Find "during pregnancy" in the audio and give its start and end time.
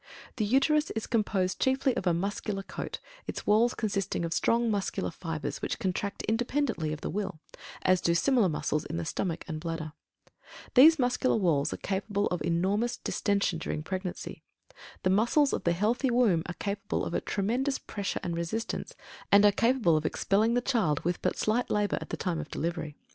13.59-14.41